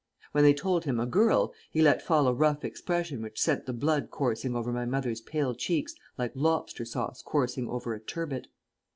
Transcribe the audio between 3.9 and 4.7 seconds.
coursing